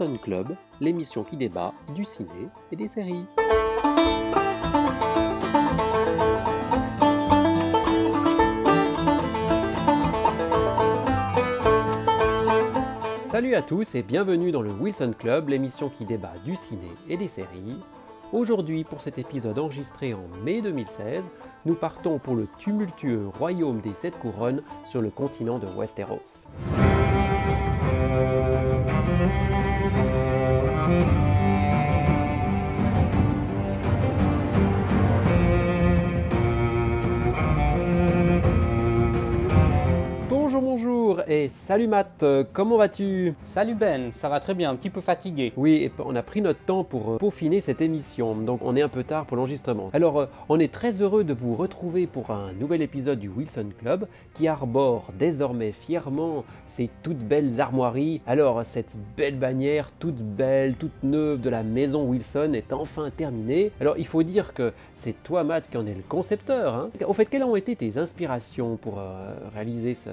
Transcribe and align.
Wilson 0.00 0.18
Club, 0.22 0.56
l'émission 0.80 1.24
qui 1.24 1.36
débat 1.36 1.74
du 1.94 2.04
ciné 2.04 2.48
et 2.72 2.76
des 2.76 2.88
séries. 2.88 3.26
Salut 13.30 13.54
à 13.54 13.60
tous 13.60 13.94
et 13.94 14.02
bienvenue 14.02 14.50
dans 14.52 14.62
le 14.62 14.72
Wilson 14.72 15.12
Club, 15.18 15.50
l'émission 15.50 15.90
qui 15.90 16.06
débat 16.06 16.32
du 16.46 16.56
ciné 16.56 16.88
et 17.08 17.18
des 17.18 17.28
séries. 17.28 17.76
Aujourd'hui, 18.32 18.84
pour 18.84 19.02
cet 19.02 19.18
épisode 19.18 19.58
enregistré 19.58 20.14
en 20.14 20.26
mai 20.44 20.62
2016, 20.62 21.24
nous 21.66 21.74
partons 21.74 22.18
pour 22.18 22.36
le 22.36 22.46
tumultueux 22.58 23.28
royaume 23.28 23.80
des 23.80 23.94
sept 23.94 24.18
couronnes 24.18 24.62
sur 24.86 25.02
le 25.02 25.10
continent 25.10 25.58
de 25.58 25.66
Westeros. 25.66 26.46
Et 41.30 41.48
salut 41.48 41.86
Matt, 41.86 42.24
euh, 42.24 42.42
comment 42.52 42.76
vas-tu? 42.76 43.34
Salut 43.38 43.76
Ben, 43.76 44.10
ça 44.10 44.28
va 44.28 44.40
très 44.40 44.52
bien, 44.52 44.68
un 44.68 44.74
petit 44.74 44.90
peu 44.90 45.00
fatigué. 45.00 45.52
Oui, 45.56 45.74
et 45.74 45.92
on 46.04 46.16
a 46.16 46.24
pris 46.24 46.42
notre 46.42 46.58
temps 46.58 46.82
pour 46.82 47.12
euh, 47.12 47.18
peaufiner 47.18 47.60
cette 47.60 47.80
émission, 47.80 48.34
donc 48.34 48.58
on 48.64 48.74
est 48.74 48.82
un 48.82 48.88
peu 48.88 49.04
tard 49.04 49.26
pour 49.26 49.36
l'enregistrement. 49.36 49.90
Alors, 49.92 50.18
euh, 50.18 50.26
on 50.48 50.58
est 50.58 50.72
très 50.72 51.02
heureux 51.02 51.22
de 51.22 51.32
vous 51.32 51.54
retrouver 51.54 52.08
pour 52.08 52.32
un 52.32 52.52
nouvel 52.54 52.82
épisode 52.82 53.20
du 53.20 53.28
Wilson 53.28 53.68
Club 53.78 54.08
qui 54.34 54.48
arbore 54.48 55.12
désormais 55.20 55.70
fièrement 55.70 56.44
ces 56.66 56.90
toutes 57.04 57.18
belles 57.18 57.60
armoiries. 57.60 58.20
Alors, 58.26 58.64
cette 58.64 58.96
belle 59.16 59.38
bannière 59.38 59.92
toute 60.00 60.16
belle, 60.16 60.74
toute 60.74 61.04
neuve 61.04 61.40
de 61.40 61.48
la 61.48 61.62
maison 61.62 62.08
Wilson 62.08 62.54
est 62.54 62.72
enfin 62.72 63.08
terminée. 63.10 63.70
Alors, 63.80 63.94
il 63.98 64.06
faut 64.06 64.24
dire 64.24 64.52
que 64.52 64.72
c'est 64.94 65.14
toi, 65.22 65.44
Matt, 65.44 65.70
qui 65.70 65.76
en 65.76 65.86
est 65.86 65.94
le 65.94 66.02
concepteur. 66.08 66.74
Hein. 66.74 66.90
Au 67.06 67.12
fait, 67.12 67.26
quelles 67.26 67.44
ont 67.44 67.54
été 67.54 67.76
tes 67.76 67.98
inspirations 67.98 68.76
pour 68.76 68.98
euh, 68.98 69.32
réaliser 69.54 69.94
ce, 69.94 70.10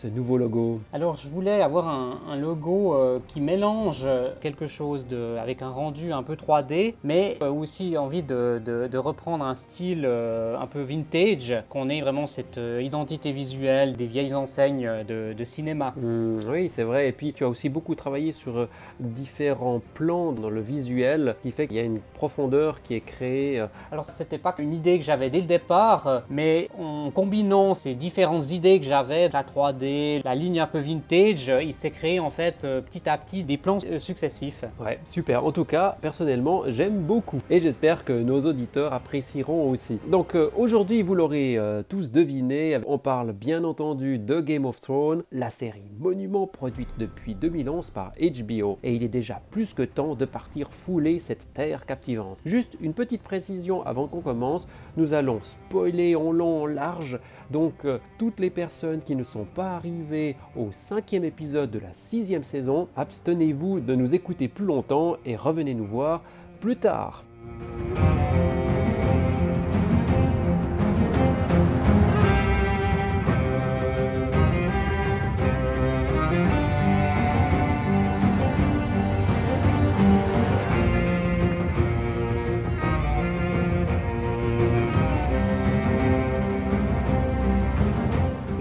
ce 0.00 0.06
nouveau 0.06 0.38
logo 0.38 0.80
Alors 0.94 1.16
je 1.16 1.28
voulais 1.28 1.60
avoir 1.60 1.86
un, 1.86 2.18
un 2.30 2.36
logo 2.36 2.94
euh, 2.94 3.18
qui 3.28 3.40
mélange 3.40 4.06
quelque 4.40 4.66
chose 4.66 5.06
de, 5.06 5.36
avec 5.38 5.60
un 5.60 5.68
rendu 5.68 6.12
un 6.12 6.22
peu 6.22 6.36
3D, 6.36 6.94
mais 7.04 7.36
euh, 7.42 7.50
aussi 7.50 7.98
envie 7.98 8.22
de, 8.22 8.62
de- 8.64 8.88
de 8.90 8.98
reprendre 8.98 9.44
un 9.44 9.54
style 9.54 10.04
euh, 10.06 10.56
un 10.58 10.66
peu 10.66 10.80
vintage, 10.80 11.54
qu'on 11.68 11.90
ait 11.90 12.00
vraiment 12.00 12.26
cette 12.26 12.56
euh, 12.56 12.80
identité 12.82 13.30
visuelle 13.32 13.92
des 13.94 14.06
vieilles 14.06 14.34
enseignes 14.34 14.88
de, 15.06 15.34
de 15.36 15.44
cinéma. 15.44 15.92
Hmm, 15.96 16.38
oui, 16.48 16.70
c'est 16.70 16.82
vrai. 16.84 17.08
Et 17.08 17.12
puis, 17.12 17.34
tu 17.34 17.44
as 17.44 17.48
aussi 17.48 17.68
beaucoup 17.68 17.94
travaillé 17.94 18.32
sur 18.32 18.56
euh, 18.56 18.68
différents 19.00 19.80
plans 19.94 20.32
dans 20.32 20.48
le 20.50 20.60
visuel, 20.62 21.34
ce 21.38 21.42
qui 21.42 21.50
fait 21.50 21.66
qu'il 21.66 21.76
y 21.76 21.80
a 21.80 21.84
une 21.84 22.00
profondeur 22.14 22.80
qui 22.82 22.94
est 22.94 23.00
créée. 23.00 23.60
euh, 23.60 23.66
Alors 23.92 24.04
ça 24.04 24.12
c'était 24.12 24.38
pas 24.38 24.54
une 24.58 24.72
idée 24.72 24.98
que 24.98 25.04
j'avais 25.04 25.28
dès 25.30 25.40
le 25.40 25.46
départ, 25.46 26.06
euh, 26.06 26.20
mais 26.30 26.68
en 26.78 27.10
combinant 27.10 27.74
ces 27.74 27.94
différentes 27.94 28.50
idées 28.50 28.78
que 28.80 28.86
j'avais, 28.86 29.28
la 29.28 29.42
3D, 29.42 29.89
la 30.24 30.34
ligne 30.34 30.60
un 30.60 30.66
peu 30.66 30.78
vintage, 30.78 31.48
euh, 31.48 31.62
il 31.62 31.74
s'est 31.74 31.90
créé 31.90 32.20
en 32.20 32.30
fait 32.30 32.64
euh, 32.64 32.80
petit 32.80 33.08
à 33.08 33.16
petit 33.18 33.42
des 33.42 33.56
plans 33.56 33.78
euh, 33.86 33.98
successifs. 33.98 34.64
Ouais, 34.80 34.98
super. 35.04 35.44
En 35.44 35.52
tout 35.52 35.64
cas, 35.64 35.96
personnellement, 36.00 36.62
j'aime 36.66 36.98
beaucoup. 36.98 37.40
Et 37.50 37.58
j'espère 37.58 38.04
que 38.04 38.12
nos 38.12 38.40
auditeurs 38.40 38.92
apprécieront 38.92 39.70
aussi. 39.70 39.98
Donc 40.08 40.36
aujourd'hui, 40.56 41.02
vous 41.02 41.14
l'aurez 41.14 41.58
tous 41.88 42.10
deviné, 42.10 42.78
on 42.86 42.98
parle 42.98 43.32
bien 43.32 43.64
entendu 43.64 44.18
de 44.18 44.40
Game 44.40 44.64
of 44.64 44.80
Thrones, 44.80 45.22
la 45.32 45.50
série 45.50 45.82
monument 45.98 46.46
produite 46.46 46.90
depuis 46.98 47.34
2011 47.34 47.90
par 47.90 48.12
HBO. 48.20 48.78
Et 48.82 48.94
il 48.94 49.02
est 49.02 49.08
déjà 49.08 49.40
plus 49.50 49.74
que 49.74 49.82
temps 49.82 50.14
de 50.14 50.24
partir 50.24 50.70
fouler 50.72 51.18
cette 51.20 51.52
terre 51.52 51.86
captivante. 51.86 52.38
Juste 52.44 52.76
une 52.80 52.94
petite 52.94 53.22
précision 53.22 53.84
avant 53.84 54.08
qu'on 54.08 54.20
commence, 54.20 54.66
nous 54.96 55.14
allons 55.14 55.40
spoiler 55.42 56.16
en 56.16 56.32
long, 56.32 56.62
en 56.62 56.66
large. 56.66 57.18
Donc 57.50 57.86
toutes 58.18 58.40
les 58.40 58.50
personnes 58.50 59.00
qui 59.00 59.16
ne 59.16 59.24
sont 59.24 59.44
pas 59.44 59.69
arrivées 59.76 60.36
au 60.56 60.72
cinquième 60.72 61.24
épisode 61.24 61.70
de 61.70 61.78
la 61.78 61.92
sixième 61.94 62.44
saison, 62.44 62.88
abstenez-vous 62.96 63.80
de 63.80 63.94
nous 63.94 64.14
écouter 64.14 64.48
plus 64.48 64.64
longtemps 64.64 65.16
et 65.24 65.36
revenez 65.36 65.74
nous 65.74 65.86
voir 65.86 66.22
plus 66.60 66.76
tard. 66.76 67.24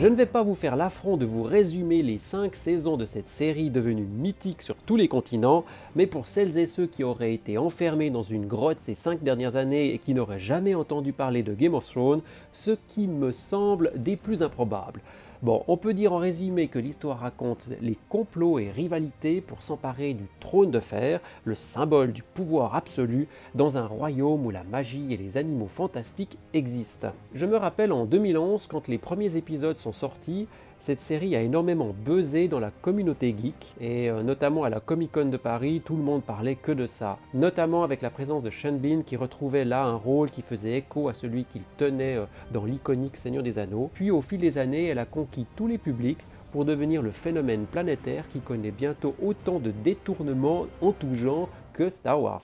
Ne 0.09 0.15
vais 0.15 0.25
pas 0.25 0.43
vous 0.43 0.55
faire 0.55 0.75
l'affront 0.75 1.17
de 1.17 1.25
vous 1.25 1.43
résumer 1.43 2.01
les 2.01 2.17
5 2.17 2.55
saisons 2.55 2.97
de 2.97 3.05
cette 3.05 3.27
série 3.27 3.69
devenue 3.69 4.05
mythique 4.05 4.61
sur 4.61 4.75
tous 4.75 4.95
les 4.95 5.07
continents, 5.07 5.65
mais 5.95 6.07
pour 6.07 6.25
celles 6.25 6.57
et 6.57 6.65
ceux 6.65 6.87
qui 6.87 7.03
auraient 7.03 7.33
été 7.33 7.57
enfermés 7.57 8.09
dans 8.09 8.23
une 8.23 8.47
grotte 8.47 8.79
ces 8.79 8.95
5 8.95 9.21
dernières 9.21 9.55
années 9.55 9.93
et 9.93 9.99
qui 9.99 10.13
n'auraient 10.13 10.39
jamais 10.39 10.73
entendu 10.73 11.13
parler 11.13 11.43
de 11.43 11.53
Game 11.53 11.75
of 11.75 11.87
Thrones, 11.87 12.21
ce 12.51 12.71
qui 12.87 13.07
me 13.07 13.31
semble 13.31 13.91
des 13.95 14.15
plus 14.15 14.41
improbables. 14.41 15.01
Bon, 15.41 15.63
on 15.69 15.77
peut 15.77 15.93
dire 15.93 16.11
en 16.11 16.17
résumé 16.17 16.67
que 16.67 16.79
l'histoire 16.79 17.19
raconte 17.19 17.69
les 17.79 17.97
complots 18.09 18.59
et 18.59 18.69
rivalités 18.69 19.39
pour 19.39 19.61
s'emparer 19.61 20.13
du 20.13 20.25
trône 20.41 20.69
de 20.69 20.81
fer, 20.81 21.21
le 21.45 21.55
symbole 21.55 22.11
du 22.11 22.23
pouvoir 22.23 22.75
absolu, 22.75 23.29
dans 23.55 23.77
un 23.77 23.85
royaume 23.85 24.45
où 24.45 24.51
la 24.51 24.65
magie 24.65 25.13
et 25.13 25.17
les 25.17 25.37
animaux 25.37 25.69
fantastiques 25.69 26.37
existent. 26.53 27.13
Je 27.33 27.45
me 27.45 27.55
rappelle 27.55 27.93
en 27.93 28.03
2011, 28.03 28.67
quand 28.67 28.89
les 28.89 28.97
premiers 28.97 29.37
épisodes 29.37 29.77
sont 29.77 29.93
sortis, 29.93 30.49
cette 30.79 31.01
série 31.01 31.35
a 31.35 31.41
énormément 31.41 31.93
buzzé 32.05 32.47
dans 32.47 32.59
la 32.59 32.71
communauté 32.71 33.35
geek, 33.37 33.75
et 33.81 34.09
euh, 34.09 34.23
notamment 34.23 34.63
à 34.63 34.69
la 34.69 34.79
Comic 34.79 35.11
Con 35.11 35.25
de 35.25 35.37
Paris, 35.37 35.81
tout 35.83 35.97
le 35.97 36.03
monde 36.03 36.23
parlait 36.23 36.55
que 36.55 36.71
de 36.71 36.85
ça. 36.85 37.17
Notamment 37.33 37.83
avec 37.83 38.01
la 38.01 38.09
présence 38.09 38.43
de 38.43 38.49
Sean 38.49 38.73
Bean 38.73 39.01
qui 39.01 39.17
retrouvait 39.17 39.65
là 39.65 39.83
un 39.83 39.95
rôle 39.95 40.29
qui 40.29 40.41
faisait 40.41 40.77
écho 40.77 41.09
à 41.09 41.13
celui 41.13 41.43
qu'il 41.43 41.63
tenait 41.77 42.15
euh, 42.15 42.25
dans 42.51 42.63
l'iconique 42.63 43.17
Seigneur 43.17 43.43
des 43.43 43.59
Anneaux. 43.59 43.91
Puis 43.93 44.09
au 44.09 44.21
fil 44.21 44.39
des 44.39 44.57
années, 44.57 44.85
elle 44.85 44.99
a 44.99 45.05
conquis 45.05 45.45
tous 45.57 45.67
les 45.67 45.77
publics 45.77 46.25
pour 46.53 46.63
devenir 46.63 47.01
le 47.01 47.11
phénomène 47.11 47.65
planétaire 47.65 48.27
qui 48.29 48.39
connaît 48.39 48.71
bientôt 48.71 49.15
autant 49.21 49.59
de 49.59 49.71
détournements 49.71 50.65
en 50.81 50.93
tout 50.93 51.13
genre 51.13 51.49
que 51.73 51.89
Star 51.89 52.21
Wars. 52.21 52.41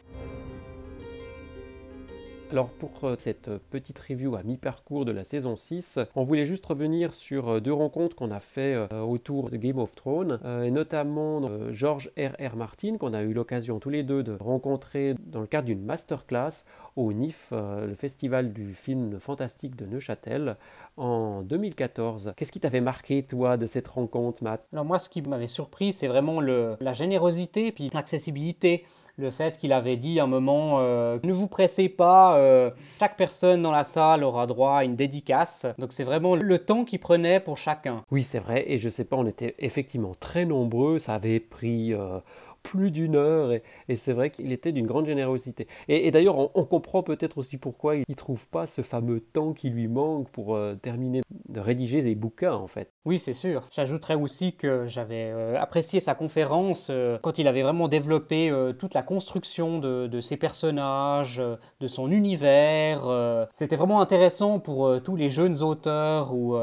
Alors 2.51 2.69
pour 2.69 2.91
euh, 3.03 3.15
cette 3.17 3.47
euh, 3.47 3.57
petite 3.71 3.97
review 3.97 4.35
à 4.35 4.43
mi-parcours 4.43 5.03
de 5.03 5.11
la 5.11 5.23
saison 5.23 5.55
6, 5.55 5.97
on 6.15 6.23
voulait 6.23 6.45
juste 6.45 6.63
revenir 6.63 7.11
sur 7.11 7.49
euh, 7.49 7.59
deux 7.59 7.73
rencontres 7.73 8.15
qu'on 8.15 8.29
a 8.29 8.39
fait 8.39 8.77
autour 8.91 9.49
de 9.49 9.57
Game 9.57 9.79
of 9.79 9.95
Thrones, 9.95 10.39
et 10.63 10.71
notamment 10.71 11.71
George 11.71 12.11
R.R. 12.17 12.55
Martin, 12.55 12.97
qu'on 12.97 13.13
a 13.13 13.23
eu 13.23 13.33
l'occasion 13.33 13.79
tous 13.79 13.89
les 13.89 14.03
deux 14.03 14.23
de 14.23 14.37
rencontrer 14.39 15.15
dans 15.25 15.41
le 15.41 15.47
cadre 15.47 15.65
d'une 15.65 15.83
masterclass 15.83 16.63
au 16.95 17.11
NIF, 17.13 17.51
le 17.51 17.93
festival 17.93 18.53
du 18.53 18.73
film 18.73 19.19
fantastique 19.19 19.75
de 19.75 19.85
Neuchâtel, 19.85 20.57
en 20.97 21.41
2014. 21.41 22.33
Qu'est-ce 22.35 22.51
qui 22.51 22.59
t'avait 22.59 22.81
marqué, 22.81 23.23
toi, 23.23 23.57
de 23.57 23.65
cette 23.65 23.87
rencontre, 23.87 24.43
Matt? 24.43 24.65
Alors 24.71 24.85
moi, 24.85 24.99
ce 24.99 25.09
qui 25.09 25.21
m'avait 25.21 25.47
surpris, 25.47 25.93
c'est 25.93 26.07
vraiment 26.07 26.41
la 26.41 26.93
générosité, 26.93 27.71
puis 27.71 27.89
l'accessibilité. 27.93 28.85
Le 29.17 29.31
fait 29.31 29.55
qu'il 29.55 29.71
avait 29.71 29.95
dit 29.95 30.19
à 30.19 30.25
un 30.25 30.27
moment, 30.27 30.79
euh, 30.81 31.19
ne 31.23 31.31
vous 31.31 31.47
pressez 31.47 31.87
pas, 31.87 32.37
euh, 32.37 32.69
chaque 32.99 33.15
personne 33.15 33.61
dans 33.61 33.71
la 33.71 33.85
salle 33.85 34.25
aura 34.25 34.45
droit 34.45 34.79
à 34.79 34.83
une 34.83 34.97
dédicace. 34.97 35.65
Donc 35.77 35.93
c'est 35.93 36.03
vraiment 36.03 36.35
le 36.35 36.59
temps 36.59 36.83
qu'il 36.83 36.99
prenait 36.99 37.39
pour 37.39 37.57
chacun. 37.57 38.03
Oui, 38.11 38.23
c'est 38.23 38.39
vrai, 38.39 38.69
et 38.69 38.77
je 38.77 38.89
sais 38.89 39.05
pas, 39.05 39.15
on 39.15 39.25
était 39.25 39.55
effectivement 39.57 40.11
très 40.19 40.43
nombreux, 40.43 40.99
ça 40.99 41.13
avait 41.13 41.39
pris 41.39 41.93
euh, 41.93 42.19
plus 42.61 42.91
d'une 42.91 43.15
heure, 43.15 43.53
et, 43.53 43.63
c'est 43.95 44.11
vrai 44.11 44.31
qu'il 44.31 44.51
était 44.51 44.73
d'une 44.73 44.87
grande 44.87 45.05
générosité. 45.05 45.65
Et, 45.87 46.11
d'ailleurs, 46.11 46.37
on, 46.37 46.51
on 46.53 46.65
comprend 46.65 47.01
peut-être 47.01 47.37
aussi 47.37 47.55
pourquoi 47.55 47.95
il 47.95 48.03
ne 48.09 48.15
trouve 48.15 48.49
pas 48.49 48.65
ce 48.65 48.81
fameux 48.81 49.21
temps 49.21 49.53
qui 49.53 49.69
lui 49.69 49.87
manque 49.87 50.27
pour 50.29 50.59
terminer 50.81 51.21
de 51.55 51.61
rédiger 51.61 52.01
ses 52.01 52.15
bouquins, 52.15 52.53
en 52.53 52.67
fait. 52.67 52.91
Oui, 53.05 53.17
c'est 53.17 53.33
sûr. 53.33 53.63
J'ajouterais 53.71 54.15
aussi 54.15 54.55
que 54.55 54.87
j'avais 54.87 55.31
euh, 55.33 55.59
apprécié 55.59 55.99
sa 55.99 56.15
conférence 56.15 56.89
euh, 56.91 57.17
quand 57.21 57.39
il 57.39 57.47
avait 57.47 57.61
vraiment 57.61 57.87
développé 57.87 58.49
euh, 58.49 58.73
toute 58.73 58.93
la 58.93 59.03
construction 59.03 59.79
de, 59.79 60.21
ses 60.21 60.37
personnages, 60.37 61.41
de 61.79 61.87
son 61.87 62.11
univers. 62.11 63.47
C'était 63.51 63.75
vraiment 63.75 64.01
intéressant 64.01 64.59
pour 64.59 65.01
tous 65.03 65.15
les 65.15 65.29
jeunes 65.29 65.61
auteurs 65.61 66.33
ou 66.33 66.57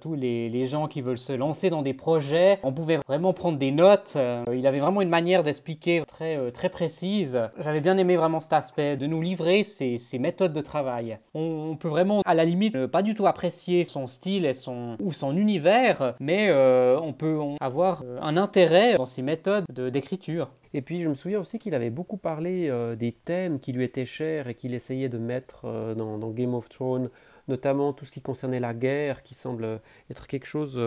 tous 0.00 0.14
les, 0.14 0.64
gens 0.64 0.86
qui 0.86 1.00
veulent 1.00 1.18
se 1.18 1.32
lancer 1.32 1.70
dans 1.70 1.82
des 1.82 1.94
projets. 1.94 2.60
On 2.62 2.72
pouvait 2.72 2.98
vraiment 3.08 3.32
prendre 3.32 3.58
des 3.58 3.72
notes. 3.72 4.16
il 4.52 4.66
avait 4.66 4.78
vraiment 4.78 5.02
une 5.02 5.08
manière 5.08 5.42
d'expliquer 5.42 6.02
très, 6.06 6.52
très 6.52 6.68
précise. 6.68 7.40
J'avais 7.58 7.80
bien 7.80 7.98
aimé 7.98 8.16
vraiment 8.16 8.40
cet 8.40 8.52
aspect, 8.52 8.96
de 8.96 9.06
nous 9.06 9.20
livrer 9.20 9.64
ses, 9.64 9.98
ses 9.98 10.18
méthodes 10.18 10.52
de 10.52 10.60
travail. 10.60 11.18
On, 11.34 11.70
on 11.72 11.76
peut 11.76 11.88
vraiment, 11.88 12.22
à 12.24 12.34
la 12.34 12.44
limite, 12.44 12.74
ne 12.74 12.86
pas 12.86 13.02
du 13.02 13.14
tout 13.14 13.26
apprécier 13.26 13.84
son 13.84 14.06
style 14.06 14.21
et 14.26 14.54
son, 14.54 14.96
ou 15.00 15.12
son 15.12 15.36
univers, 15.36 16.14
mais 16.20 16.48
euh, 16.48 16.98
on 17.00 17.12
peut 17.12 17.38
avoir 17.60 18.02
euh, 18.04 18.18
un 18.20 18.36
intérêt 18.36 18.94
dans 18.94 19.06
ses 19.06 19.22
méthodes 19.22 19.64
de- 19.72 19.90
d'écriture. 19.90 20.50
Et 20.74 20.80
puis 20.80 21.00
je 21.00 21.08
me 21.08 21.14
souviens 21.14 21.40
aussi 21.40 21.58
qu'il 21.58 21.74
avait 21.74 21.90
beaucoup 21.90 22.16
parlé 22.16 22.72
des 22.98 23.12
thèmes 23.12 23.60
qui 23.60 23.72
lui 23.72 23.84
étaient 23.84 24.06
chers 24.06 24.48
et 24.48 24.54
qu'il 24.54 24.72
essayait 24.72 25.10
de 25.10 25.18
mettre 25.18 25.94
dans, 25.94 26.16
dans, 26.16 26.30
Game 26.30 26.54
of 26.54 26.70
Thrones, 26.70 27.10
notamment 27.46 27.92
tout 27.92 28.06
ce 28.06 28.10
qui 28.10 28.22
concernait 28.22 28.58
la 28.58 28.72
guerre, 28.72 29.22
qui 29.22 29.34
semble 29.34 29.80
être 30.10 30.26
quelque 30.26 30.46
chose 30.46 30.80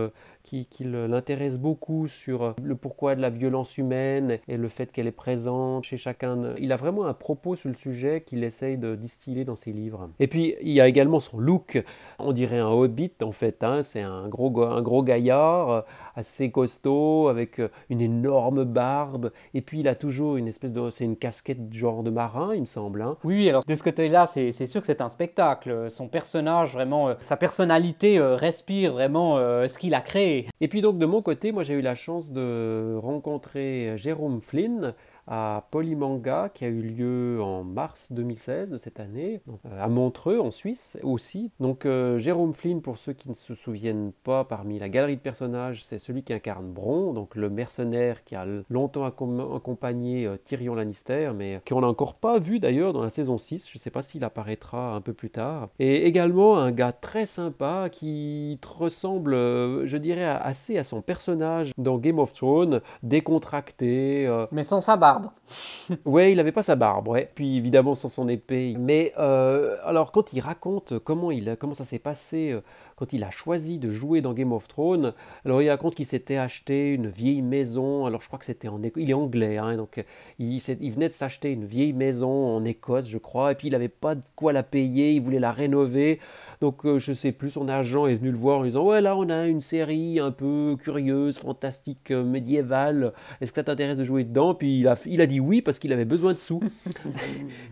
euh, 0.53 0.63
qui, 0.69 0.83
l'intéresse 0.83 1.59
beaucoup 1.59 2.07
sur 2.07 2.43
euh, 2.43 2.51
le 2.61 2.75
pourquoi 2.75 3.15
de 3.15 3.21
la 3.21 3.29
violence 3.29 3.77
humaine 3.77 4.39
et 4.47 4.57
le 4.57 4.67
fait 4.67 4.91
qu'elle 4.91 5.07
est 5.07 5.11
présente 5.11 5.83
chez 5.83 5.97
chacun. 5.97 6.53
Il 6.57 6.71
a 6.71 6.75
vraiment 6.75 7.05
un 7.05 7.13
propos 7.13 7.55
sur 7.55 7.69
le 7.69 7.75
sujet 7.75 8.21
qu'il 8.21 8.43
essaye 8.43 8.77
de 8.77 8.95
distiller 8.95 9.45
dans 9.45 9.55
ses 9.55 9.71
livres. 9.71 10.09
Et 10.19 10.27
puis 10.27 10.55
il 10.61 10.71
y 10.71 10.81
a 10.81 10.87
également 10.87 11.19
son 11.19 11.39
look, 11.39 11.83
on 12.19 12.31
dirait 12.31 12.59
un 12.59 12.69
hobbit 12.69 13.11
en 13.21 13.31
fait, 13.31 13.63
hein. 13.63 13.83
c'est 13.83 14.01
un 14.01 14.27
gros, 14.27 14.63
un 14.63 14.81
gros 14.81 15.03
gaillard 15.03 15.69
euh, 15.69 15.81
assez 16.15 16.51
costaud 16.51 17.27
avec 17.27 17.61
une 17.89 18.01
énorme 18.01 18.63
barbe 18.63 19.31
et 19.53 19.61
puis 19.61 19.79
il 19.79 19.87
a 19.87 19.95
toujours 19.95 20.37
une 20.37 20.47
espèce 20.47 20.73
de... 20.73 20.89
c'est 20.89 21.05
une 21.05 21.17
casquette 21.17 21.73
genre 21.73 22.03
de 22.03 22.09
marin 22.09 22.53
il 22.53 22.61
me 22.61 22.65
semble. 22.65 23.01
Hein. 23.01 23.17
Oui, 23.23 23.49
alors 23.49 23.63
de 23.63 23.75
ce 23.75 23.83
côté-là 23.83 24.27
c'est 24.27 24.51
sûr 24.51 24.81
que 24.81 24.87
c'est 24.87 25.01
un 25.01 25.09
spectacle. 25.09 25.89
Son 25.89 26.07
personnage 26.07 26.73
vraiment, 26.73 27.09
euh, 27.09 27.13
sa 27.19 27.37
personnalité 27.37 28.17
euh, 28.17 28.35
respire 28.35 28.93
vraiment 28.93 29.37
euh, 29.37 29.67
ce 29.67 29.77
qu'il 29.77 29.93
a 29.93 30.01
créé. 30.01 30.34
Et 30.61 30.67
puis 30.67 30.81
donc 30.81 30.97
de 30.97 31.05
mon 31.05 31.21
côté, 31.21 31.51
moi 31.51 31.63
j'ai 31.63 31.73
eu 31.75 31.81
la 31.81 31.95
chance 31.95 32.31
de 32.31 32.95
rencontrer 33.01 33.93
Jérôme 33.97 34.41
Flynn, 34.41 34.93
à 35.27 35.67
Polymanga 35.71 36.49
qui 36.53 36.65
a 36.65 36.67
eu 36.67 36.81
lieu 36.81 37.41
en 37.41 37.63
mars 37.63 38.11
2016 38.11 38.71
de 38.71 38.77
cette 38.77 38.99
année, 38.99 39.41
euh, 39.47 39.83
à 39.83 39.87
Montreux 39.87 40.39
en 40.39 40.51
Suisse 40.51 40.97
aussi. 41.03 41.51
Donc 41.59 41.85
euh, 41.85 42.17
Jérôme 42.17 42.53
Flynn, 42.53 42.81
pour 42.81 42.97
ceux 42.97 43.13
qui 43.13 43.29
ne 43.29 43.33
se 43.33 43.55
souviennent 43.55 44.11
pas, 44.23 44.43
parmi 44.43 44.79
la 44.79 44.89
galerie 44.89 45.15
de 45.15 45.21
personnages, 45.21 45.83
c'est 45.83 45.99
celui 45.99 46.23
qui 46.23 46.33
incarne 46.33 46.71
Bron, 46.71 47.13
donc 47.13 47.35
le 47.35 47.49
mercenaire 47.49 48.23
qui 48.23 48.35
a 48.35 48.45
longtemps 48.69 49.05
accompagné 49.05 50.25
euh, 50.25 50.37
Tyrion 50.37 50.75
Lannister, 50.75 51.31
mais 51.35 51.61
qu'on 51.67 51.81
n'a 51.81 51.87
encore 51.87 52.15
pas 52.15 52.39
vu 52.39 52.59
d'ailleurs 52.59 52.93
dans 52.93 53.03
la 53.03 53.09
saison 53.09 53.37
6. 53.37 53.69
Je 53.69 53.77
ne 53.77 53.79
sais 53.79 53.89
pas 53.89 54.01
s'il 54.01 54.23
apparaîtra 54.23 54.95
un 54.95 55.01
peu 55.01 55.13
plus 55.13 55.29
tard. 55.29 55.69
Et 55.79 56.05
également 56.05 56.57
un 56.57 56.71
gars 56.71 56.91
très 56.91 57.25
sympa 57.25 57.89
qui 57.91 58.59
ressemble, 58.65 59.33
je 59.33 59.97
dirais, 59.97 60.25
assez 60.25 60.77
à 60.77 60.83
son 60.83 61.01
personnage 61.01 61.71
dans 61.77 61.97
Game 61.97 62.19
of 62.19 62.33
Thrones, 62.33 62.81
décontracté. 63.03 64.29
Mais 64.51 64.63
sans 64.63 64.81
sa 64.81 64.97
ouais, 66.05 66.31
il 66.31 66.37
n'avait 66.37 66.51
pas 66.51 66.63
sa 66.63 66.75
barbe, 66.75 67.07
ouais. 67.07 67.29
Puis 67.35 67.57
évidemment 67.57 67.95
sans 67.95 68.09
son 68.09 68.27
épée. 68.27 68.75
Mais 68.79 69.13
euh, 69.17 69.77
alors 69.83 70.11
quand 70.11 70.33
il 70.33 70.39
raconte 70.39 70.99
comment, 70.99 71.31
il, 71.31 71.57
comment 71.59 71.73
ça 71.73 71.85
s'est 71.85 71.99
passé, 71.99 72.51
euh, 72.51 72.61
quand 72.95 73.13
il 73.13 73.23
a 73.23 73.31
choisi 73.31 73.77
de 73.77 73.89
jouer 73.89 74.21
dans 74.21 74.33
Game 74.33 74.51
of 74.51 74.67
Thrones, 74.67 75.13
alors 75.45 75.61
il 75.61 75.69
raconte 75.69 75.95
qu'il 75.95 76.05
s'était 76.05 76.37
acheté 76.37 76.93
une 76.93 77.07
vieille 77.07 77.41
maison. 77.41 78.05
Alors 78.05 78.21
je 78.21 78.27
crois 78.27 78.39
que 78.39 78.45
c'était 78.45 78.67
en 78.67 78.81
Écosse. 78.83 79.03
Il 79.03 79.09
est 79.09 79.13
anglais, 79.13 79.57
hein, 79.57 79.77
donc 79.77 80.03
il, 80.39 80.57
il 80.57 80.91
venait 80.91 81.09
de 81.09 81.13
s'acheter 81.13 81.51
une 81.51 81.65
vieille 81.65 81.93
maison 81.93 82.55
en 82.55 82.63
Écosse, 82.65 83.07
je 83.07 83.17
crois. 83.17 83.51
Et 83.51 83.55
puis 83.55 83.67
il 83.67 83.71
n'avait 83.71 83.89
pas 83.89 84.15
de 84.15 84.23
quoi 84.35 84.53
la 84.53 84.63
payer, 84.63 85.13
il 85.13 85.21
voulait 85.21 85.39
la 85.39 85.51
rénover. 85.51 86.19
Donc 86.61 86.85
euh, 86.85 86.99
je 86.99 87.13
sais 87.13 87.31
plus, 87.31 87.51
son 87.51 87.67
agent 87.67 88.07
est 88.07 88.15
venu 88.15 88.31
le 88.31 88.37
voir 88.37 88.59
en 88.59 88.63
disant 88.63 88.85
ouais 88.85 89.01
là 89.01 89.15
on 89.15 89.29
a 89.29 89.47
une 89.47 89.61
série 89.61 90.19
un 90.19 90.31
peu 90.31 90.75
curieuse, 90.79 91.37
fantastique, 91.37 92.11
euh, 92.11 92.23
médiévale. 92.23 93.13
Est-ce 93.41 93.51
que 93.51 93.57
ça 93.57 93.63
t'intéresse 93.63 93.97
de 93.97 94.03
jouer 94.03 94.23
dedans? 94.23 94.55
Puis 94.55 94.79
il 94.79 94.87
a, 94.87 94.95
il 95.05 95.21
a 95.21 95.25
dit 95.25 95.39
oui 95.39 95.61
parce 95.61 95.79
qu'il 95.79 95.93
avait 95.93 96.05
besoin 96.05 96.33
de 96.33 96.37
sous. 96.37 96.61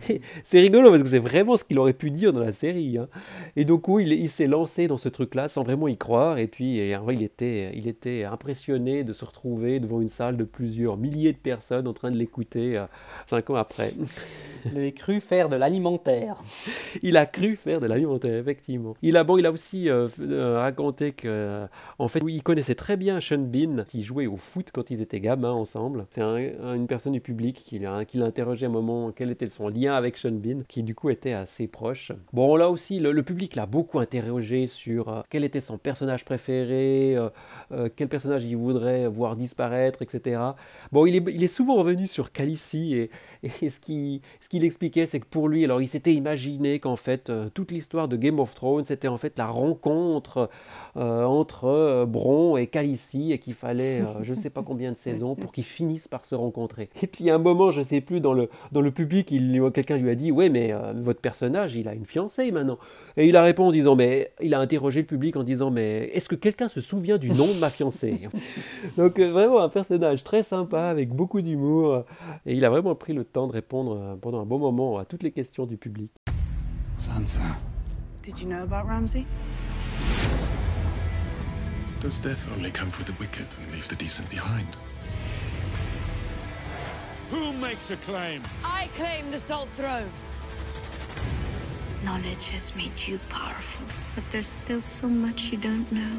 c'est 0.44 0.60
rigolo 0.60 0.90
parce 0.90 1.02
que 1.02 1.08
c'est 1.08 1.18
vraiment 1.18 1.56
ce 1.56 1.64
qu'il 1.64 1.78
aurait 1.78 1.92
pu 1.92 2.10
dire 2.10 2.32
dans 2.32 2.40
la 2.40 2.52
série. 2.52 2.98
Hein. 2.98 3.08
Et 3.56 3.64
donc 3.64 3.88
oui, 3.88 4.04
il, 4.04 4.28
s'est 4.28 4.46
lancé 4.46 4.86
dans 4.86 4.98
ce 4.98 5.08
truc-là 5.08 5.48
sans 5.48 5.62
vraiment 5.62 5.88
y 5.88 5.96
croire. 5.96 6.38
Et 6.38 6.46
puis 6.46 6.78
et, 6.78 6.96
il 7.10 7.22
était, 7.22 7.70
il 7.74 7.88
était 7.88 8.24
impressionné 8.24 9.04
de 9.04 9.12
se 9.12 9.24
retrouver 9.24 9.80
devant 9.80 10.00
une 10.00 10.08
salle 10.08 10.36
de 10.36 10.44
plusieurs 10.44 10.96
milliers 10.96 11.32
de 11.32 11.38
personnes 11.38 11.86
en 11.86 11.92
train 11.92 12.10
de 12.10 12.16
l'écouter 12.16 12.76
euh, 12.76 12.86
cinq 13.26 13.50
ans 13.50 13.56
après. 13.56 13.92
il 14.72 14.78
a 14.78 14.90
cru 14.90 15.20
faire 15.20 15.48
de 15.48 15.56
l'alimentaire. 15.56 16.42
il 17.02 17.16
a 17.16 17.26
cru 17.26 17.56
faire 17.56 17.80
de 17.80 17.86
l'alimentaire, 17.86 18.36
effectivement. 18.36 18.83
Il 19.02 19.16
a, 19.16 19.24
bon, 19.24 19.38
il 19.38 19.46
a 19.46 19.52
aussi 19.52 19.88
euh, 19.88 20.08
euh, 20.20 20.58
raconté 20.58 21.12
que, 21.12 21.28
euh, 21.28 21.66
en 21.98 22.08
fait, 22.08 22.20
il 22.26 22.42
connaissait 22.42 22.74
très 22.74 22.96
bien 22.96 23.20
Sean 23.20 23.38
Bean, 23.38 23.84
qui 23.88 24.02
jouait 24.02 24.26
au 24.26 24.36
foot 24.36 24.70
quand 24.72 24.90
ils 24.90 25.00
étaient 25.00 25.20
gamins 25.20 25.52
ensemble. 25.52 26.06
C'est 26.10 26.22
une 26.22 26.86
personne 26.86 27.12
du 27.12 27.20
public 27.20 27.56
qui, 27.56 27.80
qui 28.08 28.18
l'a 28.18 28.26
interrogé 28.26 28.66
un 28.66 28.70
moment 28.70 29.12
quel 29.12 29.30
était 29.30 29.48
son 29.48 29.68
lien 29.68 29.94
avec 29.94 30.16
Sean 30.16 30.32
Bean, 30.32 30.62
qui 30.68 30.82
du 30.82 30.94
coup 30.94 31.10
était 31.10 31.32
assez 31.32 31.66
proche. 31.66 32.12
Bon, 32.32 32.56
là 32.56 32.70
aussi, 32.70 32.98
le, 32.98 33.22
public 33.22 33.56
l'a 33.56 33.66
beaucoup 33.66 34.00
interrogé 34.00 34.66
sur 34.66 35.24
quel 35.30 35.44
était 35.44 35.60
son 35.60 35.78
personnage 35.78 36.24
préféré, 36.24 37.16
quel 37.96 38.08
personnage 38.08 38.44
il 38.44 38.56
voudrait 38.56 39.08
voir 39.08 39.36
disparaître, 39.36 40.02
etc. 40.02 40.40
Bon, 40.92 41.06
il 41.06 41.16
est, 41.42 41.46
souvent 41.46 41.76
revenu 41.76 42.06
sur 42.06 42.32
Khaleesi 42.32 42.94
et, 42.94 43.10
et 43.62 43.70
ce 43.70 43.80
qu'il 43.80 44.64
expliquait, 44.64 45.06
c'est 45.06 45.20
que 45.20 45.26
pour 45.26 45.48
lui, 45.48 45.64
alors 45.64 45.80
il 45.80 45.88
s'était 45.88 46.12
imaginé 46.12 46.80
qu'en 46.80 46.96
fait, 46.96 47.32
toute 47.54 47.70
l'histoire 47.70 48.08
de 48.08 48.16
Game 48.16 48.40
of 48.40 48.54
Thrones 48.54 48.63
c'était 48.84 49.08
en 49.08 49.16
fait 49.16 49.38
la 49.38 49.46
rencontre 49.46 50.48
euh, 50.96 51.24
entre 51.24 51.64
euh, 51.64 52.06
Bron 52.06 52.56
et 52.56 52.68
Calici 52.68 53.32
et 53.32 53.38
qu'il 53.38 53.54
fallait 53.54 54.00
euh, 54.00 54.22
je 54.22 54.32
ne 54.32 54.38
sais 54.38 54.50
pas 54.50 54.62
combien 54.62 54.92
de 54.92 54.96
saisons 54.96 55.34
pour 55.34 55.50
qu'ils 55.50 55.64
finissent 55.64 56.06
par 56.06 56.24
se 56.24 56.34
rencontrer. 56.34 56.88
Et 57.02 57.06
puis 57.06 57.30
à 57.30 57.34
un 57.34 57.38
moment, 57.38 57.70
je 57.70 57.80
ne 57.80 57.84
sais 57.84 58.00
plus, 58.00 58.20
dans 58.20 58.32
le, 58.32 58.48
dans 58.72 58.80
le 58.80 58.90
public, 58.90 59.34
quelqu'un 59.74 59.96
lui 59.96 60.10
a 60.10 60.14
dit 60.14 60.30
Ouais, 60.30 60.48
mais 60.48 60.72
votre 60.96 61.20
personnage, 61.20 61.74
il 61.74 61.88
a 61.88 61.94
une 61.94 62.06
fiancée 62.06 62.50
maintenant. 62.50 62.78
Et 63.16 63.28
il 63.28 63.36
a 63.36 63.42
répondu 63.42 63.68
en 63.68 63.72
disant 63.72 63.96
Mais 63.96 64.32
il 64.40 64.54
a 64.54 64.60
interrogé 64.60 65.00
le 65.00 65.06
public 65.06 65.36
en 65.36 65.42
disant 65.42 65.70
Mais 65.70 66.10
est-ce 66.14 66.28
que 66.28 66.36
quelqu'un 66.36 66.68
se 66.68 66.80
souvient 66.80 67.18
du 67.18 67.30
nom 67.30 67.46
de 67.46 67.58
ma 67.58 67.70
fiancée? 67.70 68.28
Donc 68.96 69.18
vraiment 69.18 69.60
un 69.60 69.68
personnage 69.68 70.22
très 70.22 70.42
sympa 70.42 70.84
avec 70.84 71.10
beaucoup 71.10 71.40
d'humour. 71.40 72.04
Et 72.46 72.54
il 72.54 72.64
a 72.64 72.70
vraiment 72.70 72.94
pris 72.94 73.12
le 73.12 73.24
temps 73.24 73.46
de 73.46 73.52
répondre 73.52 74.16
pendant 74.20 74.40
un 74.40 74.46
bon 74.46 74.58
moment 74.58 74.98
à 74.98 75.04
toutes 75.04 75.22
les 75.22 75.32
questions 75.32 75.66
du 75.66 75.76
public. 75.76 76.10
Sansa. 76.96 77.73
Did 78.24 78.40
you 78.40 78.46
know 78.46 78.62
about 78.62 78.86
Ramsay? 78.86 79.26
Does 82.00 82.18
death 82.20 82.50
only 82.56 82.70
come 82.70 82.90
for 82.90 83.04
the 83.04 83.12
wicked 83.20 83.46
and 83.58 83.70
leave 83.70 83.86
the 83.86 83.96
decent 83.96 84.30
behind? 84.30 84.68
Who 87.30 87.52
makes 87.52 87.90
a 87.90 87.96
claim? 87.96 88.40
I 88.64 88.88
claim 88.96 89.30
the 89.30 89.38
Salt 89.38 89.68
Throne. 89.76 90.08
Knowledge 92.02 92.48
has 92.48 92.74
made 92.74 92.98
you 93.06 93.20
powerful, 93.28 93.86
but 94.14 94.24
there's 94.30 94.46
still 94.46 94.80
so 94.80 95.06
much 95.06 95.52
you 95.52 95.58
don't 95.58 95.90
know. 95.92 96.18